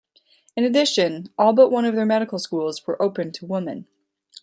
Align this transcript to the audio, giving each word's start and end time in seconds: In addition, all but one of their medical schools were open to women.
In 0.57 0.63
addition, 0.63 1.29
all 1.37 1.53
but 1.53 1.69
one 1.69 1.85
of 1.85 1.93
their 1.93 2.07
medical 2.07 2.39
schools 2.39 2.87
were 2.87 2.99
open 2.99 3.31
to 3.33 3.45
women. 3.45 3.85